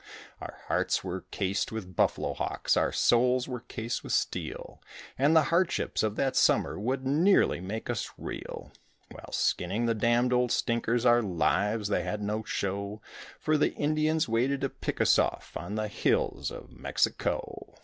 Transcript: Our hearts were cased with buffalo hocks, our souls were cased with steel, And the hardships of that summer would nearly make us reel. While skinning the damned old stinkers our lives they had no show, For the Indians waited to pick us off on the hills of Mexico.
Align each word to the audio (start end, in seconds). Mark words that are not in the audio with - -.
Our 0.41 0.57
hearts 0.67 1.03
were 1.03 1.25
cased 1.29 1.71
with 1.71 1.95
buffalo 1.95 2.33
hocks, 2.33 2.75
our 2.75 2.91
souls 2.91 3.47
were 3.47 3.59
cased 3.59 4.03
with 4.03 4.13
steel, 4.13 4.81
And 5.15 5.35
the 5.35 5.43
hardships 5.53 6.01
of 6.01 6.15
that 6.15 6.35
summer 6.35 6.79
would 6.79 7.05
nearly 7.05 7.59
make 7.61 7.87
us 7.87 8.09
reel. 8.17 8.71
While 9.11 9.31
skinning 9.31 9.85
the 9.85 9.93
damned 9.93 10.33
old 10.33 10.51
stinkers 10.51 11.05
our 11.05 11.21
lives 11.21 11.87
they 11.87 12.01
had 12.01 12.23
no 12.23 12.41
show, 12.41 12.99
For 13.39 13.59
the 13.59 13.75
Indians 13.75 14.27
waited 14.27 14.61
to 14.61 14.69
pick 14.69 14.99
us 15.01 15.19
off 15.19 15.55
on 15.55 15.75
the 15.75 15.87
hills 15.87 16.49
of 16.49 16.71
Mexico. 16.71 17.75